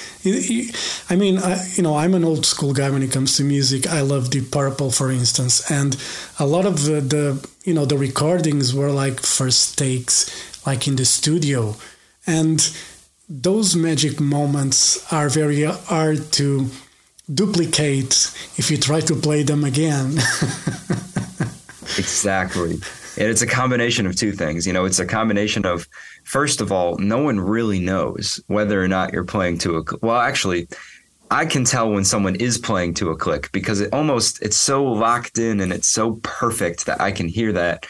I 1.10 1.16
mean, 1.16 1.38
I, 1.38 1.66
you 1.74 1.82
know, 1.82 1.96
I'm 1.96 2.14
an 2.14 2.24
old 2.24 2.44
school 2.46 2.72
guy 2.72 2.90
when 2.90 3.02
it 3.02 3.12
comes 3.12 3.36
to 3.36 3.44
music. 3.44 3.86
I 3.86 4.00
love 4.00 4.30
Deep 4.30 4.50
Purple, 4.50 4.90
for 4.90 5.10
instance. 5.10 5.70
And 5.70 5.96
a 6.38 6.46
lot 6.46 6.66
of 6.66 6.84
the, 6.84 7.00
the 7.00 7.48
you 7.68 7.74
know 7.74 7.84
the 7.84 7.98
recordings 7.98 8.74
were 8.74 8.90
like 8.90 9.20
first 9.20 9.76
takes 9.76 10.66
like 10.66 10.88
in 10.88 10.96
the 10.96 11.04
studio 11.04 11.74
and 12.26 12.74
those 13.28 13.76
magic 13.76 14.18
moments 14.20 14.80
are 15.12 15.28
very 15.28 15.64
hard 15.64 16.32
to 16.32 16.70
duplicate 17.32 18.14
if 18.56 18.70
you 18.70 18.78
try 18.78 19.00
to 19.00 19.14
play 19.14 19.42
them 19.42 19.64
again 19.64 20.12
exactly 21.98 22.72
and 23.18 23.28
it's 23.28 23.42
a 23.42 23.46
combination 23.46 24.06
of 24.06 24.16
two 24.16 24.32
things 24.32 24.66
you 24.66 24.72
know 24.72 24.86
it's 24.86 24.98
a 24.98 25.06
combination 25.06 25.66
of 25.66 25.86
first 26.28 26.60
of 26.60 26.70
all 26.70 26.96
no 26.98 27.18
one 27.18 27.40
really 27.40 27.80
knows 27.80 28.40
whether 28.46 28.82
or 28.82 28.88
not 28.88 29.12
you're 29.12 29.24
playing 29.24 29.56
to 29.56 29.78
a 29.78 29.82
well 30.02 30.20
actually 30.20 30.68
I 31.30 31.44
can 31.44 31.64
tell 31.64 31.90
when 31.90 32.04
someone 32.04 32.36
is 32.36 32.56
playing 32.56 32.94
to 32.94 33.10
a 33.10 33.16
click 33.16 33.52
because 33.52 33.80
it 33.80 33.92
almost 33.92 34.42
it's 34.42 34.56
so 34.56 34.84
locked 34.84 35.38
in 35.38 35.60
and 35.60 35.72
it's 35.72 35.88
so 35.88 36.20
perfect 36.22 36.86
that 36.86 37.00
I 37.00 37.12
can 37.12 37.28
hear 37.28 37.52
that. 37.52 37.86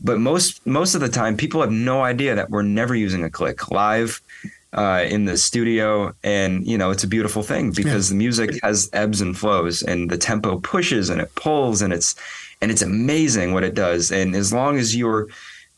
But 0.00 0.18
most 0.20 0.66
most 0.66 0.94
of 0.94 1.00
the 1.00 1.08
time, 1.08 1.38
people 1.38 1.62
have 1.62 1.70
no 1.70 2.02
idea 2.02 2.34
that 2.34 2.50
we're 2.50 2.62
never 2.62 2.94
using 2.94 3.24
a 3.24 3.30
click 3.30 3.70
live 3.70 4.20
uh, 4.74 5.04
in 5.08 5.24
the 5.24 5.38
studio, 5.38 6.12
and 6.22 6.66
you 6.66 6.76
know 6.76 6.90
it's 6.90 7.04
a 7.04 7.08
beautiful 7.08 7.42
thing 7.42 7.72
because 7.72 8.10
yeah. 8.10 8.14
the 8.14 8.18
music 8.18 8.50
has 8.62 8.90
ebbs 8.92 9.22
and 9.22 9.38
flows, 9.38 9.82
and 9.82 10.10
the 10.10 10.18
tempo 10.18 10.60
pushes 10.60 11.08
and 11.08 11.18
it 11.18 11.34
pulls, 11.34 11.80
and 11.80 11.94
it's 11.94 12.14
and 12.60 12.70
it's 12.70 12.82
amazing 12.82 13.54
what 13.54 13.64
it 13.64 13.74
does. 13.74 14.12
And 14.12 14.36
as 14.36 14.52
long 14.52 14.76
as 14.76 14.94
you're 14.94 15.28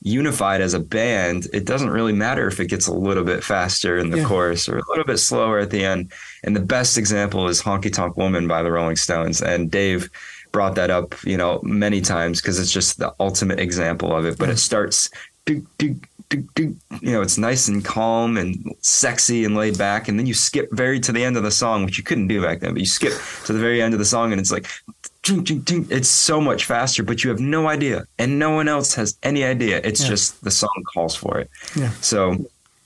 unified 0.03 0.61
as 0.61 0.75
a 0.75 0.81
band, 0.81 1.49
it 1.53 1.65
doesn't 1.65 1.91
really 1.91 2.13
matter 2.13 2.47
if 2.47 2.61
it 2.61 2.67
gets 2.67 2.87
a 2.87 2.93
little 2.93 3.25
bit 3.25 3.43
faster 3.43 3.99
in 3.99 4.11
the 4.11 4.19
yeah. 4.19 4.25
chorus 4.25 4.69
or 4.69 4.79
a 4.79 4.89
little 4.89 5.05
bit 5.05 5.19
slower 5.19 5.59
at 5.59 5.71
the 5.71 5.85
end. 5.85 6.13
And 6.45 6.55
the 6.55 6.61
best 6.61 6.97
example 6.97 7.49
is 7.49 7.61
Honky 7.61 7.93
Tonk 7.93 8.17
Woman 8.17 8.47
by 8.47 8.63
the 8.63 8.71
Rolling 8.71 8.97
Stones. 8.97 9.43
And 9.43 9.71
Dave 9.71 10.09
brought 10.53 10.77
that 10.77 10.91
up, 10.91 11.15
you 11.25 11.37
know, 11.37 11.61
many 11.63 12.01
times 12.01 12.41
because 12.41 12.59
it's 12.59 12.73
just 12.73 12.99
the 12.99 13.15
ultimate 13.19 13.59
example 13.59 14.15
of 14.15 14.25
it. 14.25 14.39
But 14.39 14.51
it 14.51 14.59
starts, 14.59 15.11
do, 15.45 15.67
do, 15.79 15.99
do, 16.29 16.47
do, 16.55 16.77
you 17.01 17.13
know, 17.13 17.21
it's 17.21 17.39
nice 17.39 17.67
and 17.67 17.85
calm 17.85 18.37
and 18.37 18.75
sexy 18.81 19.45
and 19.45 19.57
laid 19.57 19.77
back. 19.77 20.09
And 20.09 20.19
then 20.19 20.27
you 20.27 20.35
skip 20.35 20.69
very 20.71 21.01
to 21.01 21.13
the 21.13 21.25
end 21.25 21.37
of 21.37 21.43
the 21.43 21.51
song, 21.51 21.85
which 21.85 21.99
you 21.99 22.05
couldn't 22.05 22.29
do 22.29 22.41
back 22.41 22.61
then, 22.61 22.73
but 22.73 22.81
you 22.81 22.87
skip 22.87 23.15
to 23.47 23.53
the 23.53 23.59
very 23.59 23.83
end 23.83 23.95
of 23.95 23.99
the 23.99 24.05
song 24.05 24.31
and 24.31 24.41
it's 24.41 24.53
like, 24.53 24.69
it's 25.31 26.09
so 26.09 26.41
much 26.41 26.65
faster, 26.65 27.03
but 27.03 27.25
you 27.25 27.31
have 27.31 27.41
no 27.41 27.69
idea, 27.69 28.05
and 28.19 28.39
no 28.39 28.51
one 28.51 28.69
else 28.69 28.95
has 28.95 29.17
any 29.23 29.45
idea. 29.45 29.81
It's 29.83 30.03
yeah. 30.03 30.09
just 30.09 30.45
the 30.45 30.51
song 30.51 30.83
calls 30.93 31.15
for 31.15 31.39
it. 31.39 31.51
Yeah. 31.77 31.91
So, 32.01 32.37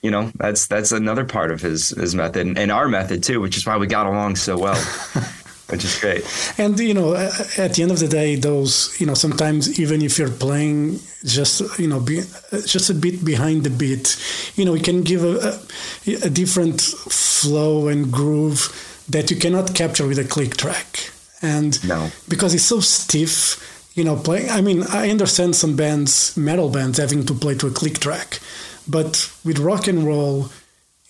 you 0.02 0.10
know, 0.10 0.30
that's 0.36 0.66
that's 0.66 0.92
another 0.92 1.24
part 1.24 1.50
of 1.50 1.60
his 1.60 1.90
his 1.90 2.14
method 2.14 2.46
and, 2.46 2.58
and 2.58 2.70
our 2.70 2.88
method 2.88 3.22
too, 3.22 3.40
which 3.40 3.56
is 3.56 3.66
why 3.66 3.76
we 3.76 3.86
got 3.86 4.06
along 4.06 4.36
so 4.36 4.58
well. 4.58 4.82
which 5.68 5.84
is 5.84 5.98
great. 5.98 6.22
And 6.58 6.78
you 6.78 6.92
know, 6.92 7.14
at 7.14 7.74
the 7.74 7.82
end 7.82 7.90
of 7.90 7.98
the 7.98 8.08
day, 8.08 8.36
those 8.36 8.94
you 9.00 9.06
know, 9.06 9.14
sometimes 9.14 9.80
even 9.80 10.02
if 10.02 10.18
you're 10.18 10.30
playing 10.30 10.98
just 11.24 11.78
you 11.78 11.88
know, 11.88 12.00
be, 12.00 12.20
just 12.66 12.90
a 12.90 12.94
bit 12.94 13.24
behind 13.24 13.64
the 13.64 13.70
beat, 13.70 14.16
you 14.56 14.64
know, 14.64 14.74
you 14.74 14.82
can 14.82 15.02
give 15.02 15.24
a, 15.24 15.58
a 16.26 16.30
different 16.30 16.80
flow 16.80 17.88
and 17.88 18.12
groove 18.12 18.60
that 19.08 19.30
you 19.30 19.36
cannot 19.36 19.74
capture 19.74 20.06
with 20.06 20.18
a 20.18 20.24
click 20.24 20.56
track 20.56 21.10
and 21.42 21.86
no. 21.86 22.10
because 22.28 22.54
it's 22.54 22.64
so 22.64 22.80
stiff 22.80 23.90
you 23.94 24.04
know 24.04 24.16
playing 24.16 24.48
i 24.50 24.60
mean 24.60 24.82
i 24.84 25.10
understand 25.10 25.54
some 25.54 25.76
bands 25.76 26.36
metal 26.36 26.70
bands 26.70 26.98
having 26.98 27.24
to 27.26 27.34
play 27.34 27.54
to 27.54 27.66
a 27.66 27.70
click 27.70 27.98
track. 27.98 28.38
But 28.88 29.30
with 29.44 29.58
rock 29.60 29.86
and 29.86 30.04
roll 30.04 30.48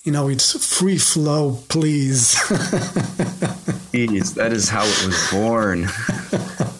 you 0.04 0.12
know 0.12 0.28
it's 0.28 0.52
free 0.76 0.98
flow 0.98 1.58
please. 1.68 2.34
Jeez, 3.92 4.34
that 4.34 4.52
is 4.52 4.68
how 4.68 4.84
it 4.84 5.06
was 5.06 5.30
born. 5.30 5.88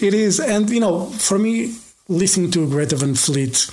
It 0.00 0.14
is. 0.14 0.40
And 0.40 0.68
you 0.70 0.80
know 0.80 1.06
for 1.06 1.38
me 1.38 1.74
listening 2.08 2.50
to 2.50 2.68
greta 2.68 2.96
van 2.96 3.14
fleet 3.14 3.70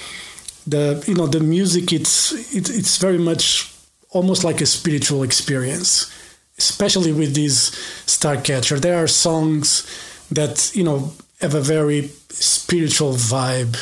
the 0.68 1.04
you 1.08 1.16
know 1.16 1.26
the 1.26 1.40
music 1.40 1.92
it's 1.92 2.32
it, 2.54 2.70
it's 2.70 2.98
very 2.98 3.18
much 3.18 3.74
almost 4.12 4.44
like 4.44 4.62
a 4.62 4.66
spiritual 4.66 5.24
experience 5.24 6.14
especially 6.58 7.12
with 7.12 7.36
this 7.36 7.72
Starcatcher, 8.06 8.80
there 8.80 8.98
are 9.04 9.08
songs 9.08 9.86
that 10.32 10.76
you 10.76 10.84
know 10.84 11.14
have 11.42 11.54
a 11.54 11.62
very 11.62 12.10
spiritual 12.30 13.14
vibe. 13.14 13.76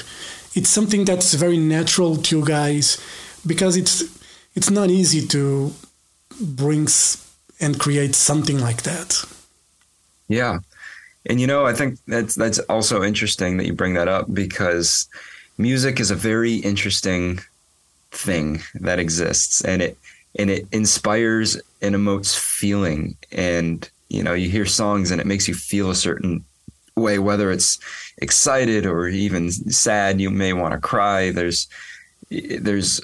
It's 0.56 0.70
something 0.70 1.06
that's 1.06 1.34
very 1.34 1.58
natural 1.58 2.18
to 2.18 2.40
you 2.40 2.46
guys 2.46 3.02
because 3.46 3.78
it's 3.78 4.04
it's 4.56 4.70
not 4.70 4.90
easy 4.90 5.26
to 5.28 5.74
bring 6.42 6.88
and 7.60 7.80
create 7.80 8.16
something 8.16 8.60
like 8.60 8.84
that. 8.84 9.24
Yeah. 10.28 10.60
And 11.28 11.40
you 11.42 11.48
know, 11.48 11.66
I 11.66 11.74
think 11.74 11.98
that's 12.08 12.36
that's 12.36 12.60
also 12.60 13.04
interesting 13.04 13.58
that 13.58 13.66
you 13.66 13.74
bring 13.74 13.96
that 13.96 14.08
up 14.08 14.34
because 14.34 15.08
music 15.58 16.00
is 16.00 16.12
a 16.12 16.16
very 16.16 16.56
interesting 16.56 17.40
thing 18.12 18.62
that 18.76 19.00
exists 19.00 19.62
and 19.62 19.82
it 19.82 19.98
and 20.38 20.50
it 20.50 20.68
inspires 20.72 21.60
and 21.82 21.96
emotes 21.96 22.38
feeling. 22.38 23.16
And 23.32 23.90
you 24.10 24.24
know 24.24 24.34
you 24.34 24.50
hear 24.50 24.66
songs 24.66 25.12
and 25.12 25.20
it 25.20 25.28
makes 25.28 25.48
you 25.48 25.54
feel 25.54 25.90
a 25.90 25.96
certain 25.96 26.44
way 26.96 27.20
whether 27.20 27.52
it's 27.52 27.78
excited 28.20 28.86
or 28.86 29.08
even 29.08 29.52
sad 29.52 30.22
you 30.22 30.30
may 30.30 30.54
want 30.54 30.74
to 30.74 30.80
cry. 30.80 31.32
There's 31.32 31.68
there's 32.30 33.02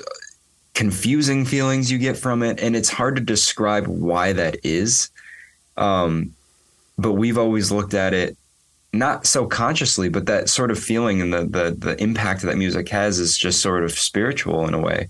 confusing 0.74 1.46
feelings 1.46 1.92
you 1.92 1.98
get 1.98 2.18
from 2.18 2.44
it 2.44 2.62
and 2.62 2.76
it's 2.76 2.90
hard 2.90 3.16
to 3.16 3.22
describe 3.22 3.88
why 3.88 4.34
that 4.34 4.58
is. 4.64 5.10
Um, 5.78 6.34
but 6.98 7.14
we've 7.14 7.38
always 7.38 7.72
looked 7.72 7.94
at 7.94 8.14
it 8.14 8.38
not 8.94 9.26
so 9.26 9.46
consciously 9.46 10.10
but 10.10 10.26
that 10.26 10.50
sort 10.50 10.70
of 10.70 10.78
feeling 10.78 11.22
and 11.22 11.34
the, 11.34 11.46
the 11.46 11.76
the 11.78 12.04
impact 12.04 12.42
that 12.42 12.58
music 12.58 12.90
has 12.90 13.20
is 13.20 13.38
just 13.38 13.62
sort 13.62 13.86
of 13.86 13.92
spiritual 13.92 14.68
in 14.68 14.74
a 14.74 14.80
way 14.80 15.08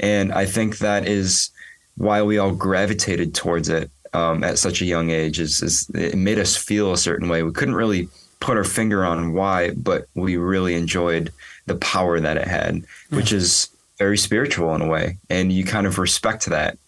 and 0.00 0.32
I 0.32 0.46
think 0.46 0.78
that 0.78 1.06
is 1.06 1.50
why 1.96 2.22
we 2.22 2.38
all 2.38 2.52
gravitated 2.52 3.34
towards 3.34 3.68
it 3.68 3.90
um, 4.12 4.44
at 4.44 4.58
such 4.58 4.82
a 4.82 4.86
young 4.86 5.10
age. 5.10 5.40
Is, 5.40 5.62
is 5.62 5.90
it 5.94 6.16
made 6.16 6.38
us 6.38 6.56
feel 6.56 6.92
a 6.92 6.98
certain 6.98 7.28
way. 7.28 7.42
We 7.42 7.52
couldn't 7.52 7.74
really 7.74 8.08
put 8.40 8.56
our 8.56 8.64
finger 8.64 9.04
on 9.04 9.32
why, 9.32 9.70
but 9.70 10.06
we 10.14 10.36
really 10.36 10.74
enjoyed 10.74 11.32
the 11.66 11.76
power 11.76 12.20
that 12.20 12.36
it 12.36 12.46
had, 12.46 12.84
which 13.10 13.32
is 13.32 13.68
very 13.98 14.18
spiritual 14.18 14.74
in 14.74 14.82
a 14.82 14.86
way, 14.86 15.16
and 15.30 15.52
you 15.52 15.64
kind 15.64 15.86
of 15.86 15.98
respect 15.98 16.46
that. 16.46 16.78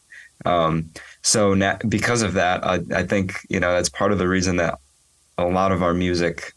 Um, 0.44 0.90
so 1.22 1.54
na- 1.54 1.78
because 1.88 2.22
of 2.22 2.34
that, 2.34 2.64
I, 2.64 2.80
I 2.94 3.02
think 3.04 3.34
you 3.48 3.60
know 3.60 3.72
that's 3.72 3.88
part 3.88 4.12
of 4.12 4.18
the 4.18 4.28
reason 4.28 4.56
that 4.56 4.78
a 5.36 5.46
lot 5.46 5.72
of 5.72 5.82
our 5.82 5.94
music 5.94 6.52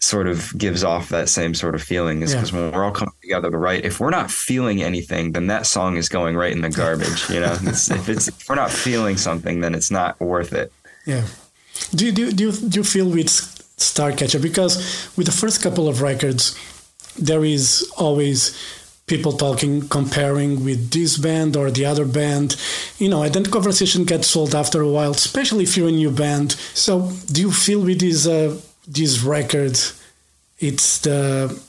sort 0.00 0.26
of 0.26 0.56
gives 0.56 0.82
off 0.82 1.10
that 1.10 1.28
same 1.28 1.54
sort 1.54 1.74
of 1.74 1.82
feeling 1.82 2.22
is 2.22 2.34
because 2.34 2.52
yeah. 2.52 2.60
when 2.60 2.72
we're 2.72 2.84
all 2.84 2.90
coming 2.90 3.14
together 3.20 3.50
to 3.50 3.58
write 3.58 3.84
if 3.84 4.00
we're 4.00 4.10
not 4.10 4.30
feeling 4.30 4.82
anything 4.82 5.32
then 5.32 5.46
that 5.46 5.66
song 5.66 5.96
is 5.96 6.08
going 6.08 6.34
right 6.36 6.52
in 6.52 6.62
the 6.62 6.70
garbage 6.70 7.28
you 7.28 7.38
know? 7.38 7.56
It's, 7.62 7.90
if 7.90 8.08
it's 8.08 8.28
if 8.28 8.48
we're 8.48 8.54
not 8.54 8.70
feeling 8.70 9.18
something 9.18 9.60
then 9.60 9.74
it's 9.74 9.90
not 9.90 10.18
worth 10.18 10.52
it. 10.54 10.72
Yeah. 11.04 11.26
Do 11.94 12.06
you 12.06 12.12
do, 12.12 12.32
do 12.32 12.44
you, 12.44 12.52
do 12.52 12.80
you 12.80 12.84
feel 12.84 13.10
with 13.10 13.26
starcatcher? 13.26 14.40
Because 14.42 15.12
with 15.16 15.26
the 15.26 15.32
first 15.32 15.62
couple 15.62 15.86
of 15.86 16.00
records 16.00 16.58
there 17.18 17.44
is 17.44 17.92
always 17.98 18.56
people 19.06 19.32
talking 19.32 19.86
comparing 19.88 20.64
with 20.64 20.92
this 20.92 21.18
band 21.18 21.56
or 21.56 21.70
the 21.70 21.84
other 21.84 22.06
band. 22.06 22.56
You 22.96 23.10
know 23.10 23.22
and 23.22 23.34
then 23.34 23.42
the 23.42 23.50
conversation 23.50 24.04
gets 24.04 24.34
old 24.34 24.54
after 24.54 24.80
a 24.80 24.88
while 24.88 25.10
especially 25.10 25.64
if 25.64 25.76
you're 25.76 25.88
a 25.88 25.92
new 25.92 26.10
band. 26.10 26.52
So 26.72 27.12
do 27.30 27.42
you 27.42 27.52
feel 27.52 27.82
with 27.82 28.00
this 28.00 28.26
uh, 28.26 28.58
this 28.90 29.22
record, 29.22 29.78
it's 30.58 30.98
the 30.98 31.60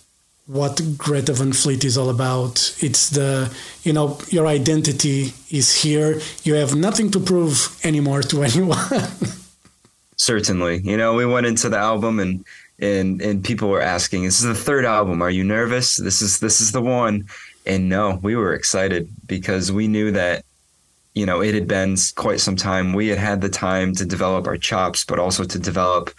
what 0.47 0.81
Greta 0.97 1.33
Van 1.33 1.53
Fleet 1.53 1.85
is 1.85 1.97
all 1.97 2.09
about. 2.09 2.75
It's 2.81 3.09
the 3.09 3.53
you 3.83 3.93
know 3.93 4.17
your 4.29 4.47
identity 4.47 5.33
is 5.49 5.81
here. 5.81 6.19
You 6.43 6.55
have 6.55 6.75
nothing 6.75 7.11
to 7.11 7.19
prove 7.19 7.79
anymore 7.83 8.23
to 8.23 8.43
anyone. 8.49 8.77
Certainly, 10.17 10.81
you 10.83 10.97
know 10.97 11.13
we 11.13 11.25
went 11.25 11.45
into 11.45 11.69
the 11.69 11.77
album 11.77 12.19
and 12.19 12.43
and 12.79 13.21
and 13.21 13.43
people 13.43 13.69
were 13.69 13.81
asking, 13.81 14.23
"This 14.23 14.39
is 14.39 14.47
the 14.47 14.55
third 14.55 14.85
album. 14.85 15.21
Are 15.21 15.29
you 15.29 15.43
nervous? 15.43 15.97
This 15.97 16.21
is 16.21 16.39
this 16.39 16.59
is 16.59 16.71
the 16.71 16.81
one." 16.81 17.27
And 17.63 17.89
no, 17.89 18.19
we 18.23 18.35
were 18.35 18.55
excited 18.55 19.07
because 19.27 19.71
we 19.71 19.87
knew 19.87 20.11
that 20.11 20.43
you 21.13 21.27
know 21.27 21.41
it 21.41 21.53
had 21.53 21.67
been 21.67 21.95
quite 22.15 22.39
some 22.39 22.55
time. 22.55 22.93
We 22.93 23.09
had 23.09 23.19
had 23.19 23.41
the 23.41 23.49
time 23.49 23.93
to 23.95 24.05
develop 24.05 24.47
our 24.47 24.57
chops, 24.57 25.05
but 25.05 25.19
also 25.19 25.43
to 25.43 25.59
develop 25.59 26.09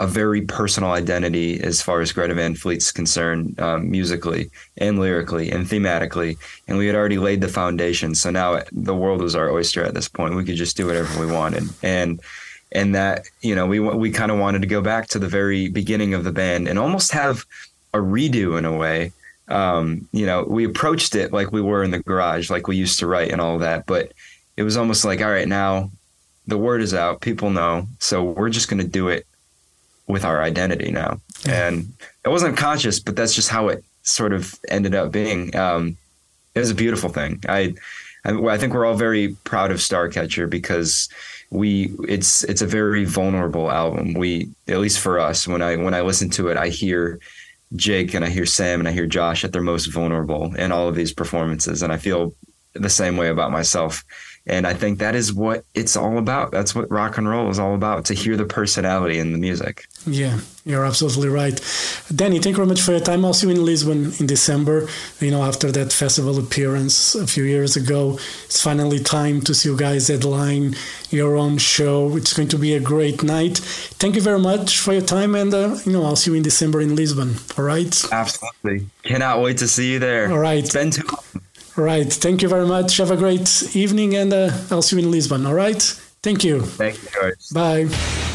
a 0.00 0.06
very 0.06 0.40
personal 0.40 0.92
identity 0.92 1.60
as 1.62 1.82
far 1.82 2.00
as 2.00 2.10
Greta 2.10 2.32
Van 2.34 2.54
Fleet's 2.54 2.90
concerned, 2.90 3.60
um, 3.60 3.90
musically 3.90 4.50
and 4.78 4.98
lyrically 4.98 5.50
and 5.50 5.66
thematically. 5.66 6.38
And 6.66 6.78
we 6.78 6.86
had 6.86 6.96
already 6.96 7.18
laid 7.18 7.42
the 7.42 7.48
foundation. 7.48 8.14
So 8.14 8.30
now 8.30 8.62
the 8.72 8.94
world 8.94 9.20
was 9.20 9.36
our 9.36 9.50
oyster 9.50 9.84
at 9.84 9.92
this 9.92 10.08
point. 10.08 10.36
We 10.36 10.44
could 10.46 10.56
just 10.56 10.78
do 10.78 10.86
whatever 10.86 11.20
we 11.20 11.30
wanted. 11.30 11.64
And 11.82 12.18
and 12.72 12.94
that 12.94 13.26
you 13.42 13.54
know 13.54 13.66
we 13.66 13.78
we 13.78 14.10
kind 14.10 14.32
of 14.32 14.38
wanted 14.38 14.62
to 14.62 14.68
go 14.68 14.80
back 14.80 15.08
to 15.08 15.18
the 15.18 15.28
very 15.28 15.68
beginning 15.68 16.14
of 16.14 16.24
the 16.24 16.32
band 16.32 16.66
and 16.66 16.78
almost 16.78 17.12
have 17.12 17.44
a 17.92 17.98
redo 17.98 18.58
in 18.58 18.64
a 18.64 18.74
way. 18.74 19.12
Um, 19.48 20.08
you 20.12 20.24
know, 20.24 20.44
we 20.44 20.64
approached 20.64 21.14
it 21.14 21.30
like 21.30 21.52
we 21.52 21.60
were 21.60 21.82
in 21.82 21.90
the 21.90 21.98
garage, 21.98 22.48
like 22.48 22.68
we 22.68 22.76
used 22.76 23.00
to 23.00 23.06
write 23.06 23.32
and 23.32 23.40
all 23.40 23.58
that, 23.58 23.84
but 23.84 24.12
it 24.56 24.62
was 24.62 24.78
almost 24.78 25.04
like, 25.04 25.20
all 25.20 25.30
right, 25.30 25.48
now 25.48 25.90
the 26.46 26.56
word 26.56 26.80
is 26.80 26.94
out, 26.94 27.20
people 27.20 27.50
know, 27.50 27.86
so 27.98 28.22
we're 28.22 28.48
just 28.48 28.68
going 28.70 28.80
to 28.80 28.86
do 28.86 29.08
it 29.08 29.26
with 30.10 30.24
our 30.24 30.42
identity 30.42 30.90
now. 30.90 31.20
And 31.48 31.92
it 32.24 32.28
wasn't 32.28 32.56
conscious, 32.56 33.00
but 33.00 33.16
that's 33.16 33.34
just 33.34 33.48
how 33.48 33.68
it 33.68 33.84
sort 34.02 34.32
of 34.32 34.58
ended 34.68 34.94
up 34.94 35.12
being. 35.12 35.54
Um, 35.56 35.96
it 36.54 36.60
was 36.60 36.70
a 36.70 36.74
beautiful 36.74 37.08
thing. 37.08 37.42
I, 37.48 37.74
I, 38.24 38.32
I 38.32 38.58
think 38.58 38.74
we're 38.74 38.86
all 38.86 38.94
very 38.94 39.36
proud 39.44 39.70
of 39.70 39.78
Starcatcher 39.78 40.48
because 40.50 41.08
we 41.50 41.92
it's 42.08 42.44
it's 42.44 42.62
a 42.62 42.66
very 42.66 43.04
vulnerable 43.04 43.70
album. 43.70 44.14
We 44.14 44.48
at 44.68 44.78
least 44.78 45.00
for 45.00 45.18
us 45.18 45.48
when 45.48 45.62
I 45.62 45.76
when 45.76 45.94
I 45.94 46.02
listen 46.02 46.30
to 46.30 46.48
it, 46.48 46.56
I 46.56 46.68
hear 46.68 47.18
Jake 47.76 48.14
and 48.14 48.24
I 48.24 48.28
hear 48.28 48.46
Sam 48.46 48.80
and 48.80 48.88
I 48.88 48.92
hear 48.92 49.06
Josh 49.06 49.44
at 49.44 49.52
their 49.52 49.62
most 49.62 49.86
vulnerable 49.86 50.54
in 50.54 50.72
all 50.72 50.88
of 50.88 50.94
these 50.94 51.12
performances, 51.12 51.82
and 51.82 51.92
I 51.92 51.96
feel 51.96 52.34
the 52.74 52.90
same 52.90 53.16
way 53.16 53.28
about 53.28 53.50
myself 53.50 54.04
And 54.50 54.66
I 54.66 54.74
think 54.74 54.98
that 54.98 55.14
is 55.14 55.32
what 55.32 55.64
it's 55.74 55.96
all 55.96 56.18
about. 56.18 56.50
That's 56.50 56.74
what 56.74 56.90
rock 56.90 57.18
and 57.18 57.28
roll 57.28 57.48
is 57.50 57.60
all 57.60 57.76
about 57.76 58.04
to 58.06 58.14
hear 58.14 58.36
the 58.36 58.44
personality 58.44 59.20
in 59.20 59.30
the 59.30 59.38
music. 59.38 59.86
Yeah, 60.06 60.40
you're 60.64 60.84
absolutely 60.84 61.28
right. 61.28 61.54
Danny, 62.12 62.40
thank 62.40 62.54
you 62.54 62.56
very 62.56 62.66
much 62.66 62.82
for 62.82 62.90
your 62.90 63.00
time. 63.00 63.24
I'll 63.24 63.32
see 63.32 63.48
you 63.48 63.54
in 63.54 63.64
Lisbon 63.64 64.12
in 64.18 64.26
December. 64.26 64.88
You 65.20 65.30
know, 65.30 65.44
after 65.44 65.70
that 65.70 65.92
festival 65.92 66.36
appearance 66.36 67.14
a 67.14 67.28
few 67.28 67.44
years 67.44 67.76
ago, 67.76 68.18
it's 68.46 68.60
finally 68.60 68.98
time 68.98 69.40
to 69.42 69.54
see 69.54 69.68
you 69.68 69.76
guys 69.76 70.08
headline 70.08 70.74
your 71.10 71.36
own 71.36 71.58
show. 71.58 72.16
It's 72.16 72.32
going 72.32 72.48
to 72.48 72.58
be 72.58 72.74
a 72.74 72.80
great 72.80 73.22
night. 73.22 73.58
Thank 73.58 74.16
you 74.16 74.22
very 74.22 74.40
much 74.40 74.80
for 74.80 74.92
your 74.92 75.02
time, 75.02 75.36
and 75.36 75.54
uh, 75.54 75.76
you 75.86 75.92
know, 75.92 76.02
I'll 76.04 76.16
see 76.16 76.32
you 76.32 76.36
in 76.36 76.42
December 76.42 76.80
in 76.80 76.96
Lisbon. 76.96 77.36
All 77.56 77.64
right. 77.64 77.94
Absolutely. 78.10 78.88
Cannot 79.04 79.42
wait 79.42 79.58
to 79.58 79.68
see 79.68 79.92
you 79.92 80.00
there. 80.00 80.32
All 80.32 80.38
right. 80.38 80.58
It's 80.58 80.74
been 80.74 80.90
too 80.90 81.06
long. 81.06 81.44
All 81.80 81.86
right. 81.86 82.12
Thank 82.12 82.42
you 82.42 82.48
very 82.50 82.66
much. 82.66 82.98
Have 82.98 83.10
a 83.10 83.16
great 83.16 83.74
evening, 83.74 84.14
and 84.14 84.34
uh, 84.34 84.50
I'll 84.70 84.82
see 84.82 84.96
you 84.96 85.02
in 85.02 85.10
Lisbon. 85.10 85.46
All 85.46 85.54
right. 85.54 85.80
Thank 86.22 86.44
you. 86.44 86.60
Thank 86.60 87.02
you, 87.02 87.08
George. 87.10 87.48
Bye. 87.54 88.29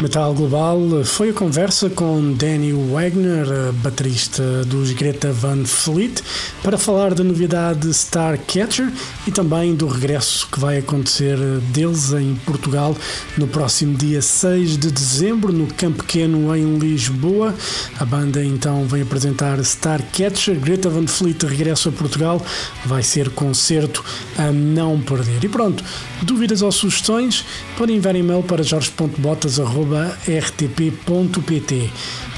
Metal 0.00 0.32
Global 0.32 1.04
foi 1.04 1.30
a 1.30 1.32
conversa 1.32 1.90
com 1.90 2.32
Danny 2.32 2.72
Wagner, 2.72 3.72
baterista 3.82 4.64
dos 4.64 4.92
Greta 4.92 5.32
Van 5.32 5.64
Fleet, 5.64 6.22
para 6.62 6.78
falar 6.78 7.14
da 7.14 7.24
novidade 7.24 7.90
Starcatcher 7.90 8.92
e 9.26 9.32
também 9.32 9.74
do 9.74 9.88
regresso 9.88 10.46
que 10.52 10.60
vai 10.60 10.78
acontecer 10.78 11.36
deles 11.72 12.12
em 12.12 12.36
Portugal 12.46 12.96
no 13.36 13.48
próximo 13.48 13.96
dia 13.98 14.22
6 14.22 14.76
de 14.76 14.92
dezembro 14.92 15.52
no 15.52 15.66
Campo 15.66 16.04
Pequeno 16.04 16.54
em 16.54 16.78
Lisboa. 16.78 17.52
A 17.98 18.04
banda 18.04 18.44
então 18.44 18.86
vem 18.86 19.02
apresentar 19.02 19.58
Starcatcher, 19.58 20.60
Greta 20.60 20.88
Van 20.88 21.08
Fleet 21.08 21.42
regresso 21.44 21.88
a 21.88 21.92
Portugal, 21.92 22.40
vai 22.86 23.02
ser 23.02 23.30
concerto 23.30 24.04
a 24.36 24.52
não 24.52 25.00
perder. 25.00 25.42
E 25.42 25.48
pronto, 25.48 25.82
dúvidas 26.22 26.62
ou 26.62 26.70
sugestões 26.70 27.44
podem 27.76 27.96
enviar 27.96 28.14
e-mail 28.14 28.44
para 28.44 28.62
jorge.botas.com 28.62 29.87
rtp.pt. 30.26 31.90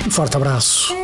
Um 0.06 0.10
forte 0.10 0.36
abraço. 0.36 1.03